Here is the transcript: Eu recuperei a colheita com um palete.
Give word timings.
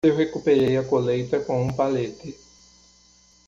Eu 0.03 0.15
recuperei 0.15 0.75
a 0.77 0.83
colheita 0.83 1.39
com 1.41 1.63
um 1.63 1.71
palete. 1.71 2.35